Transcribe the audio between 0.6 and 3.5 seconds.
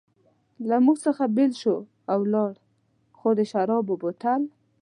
له موږ څخه بېل شو او ولاړ، ما د